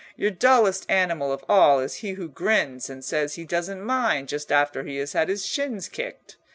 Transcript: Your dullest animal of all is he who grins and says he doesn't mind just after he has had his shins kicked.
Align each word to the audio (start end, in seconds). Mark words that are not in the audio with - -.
Your 0.15 0.31
dullest 0.31 0.87
animal 0.89 1.31
of 1.31 1.45
all 1.47 1.79
is 1.79 1.97
he 1.97 2.13
who 2.13 2.27
grins 2.27 2.89
and 2.89 3.05
says 3.05 3.35
he 3.35 3.45
doesn't 3.45 3.83
mind 3.85 4.29
just 4.29 4.51
after 4.51 4.81
he 4.81 4.97
has 4.97 5.13
had 5.13 5.29
his 5.29 5.45
shins 5.45 5.87
kicked. 5.87 6.37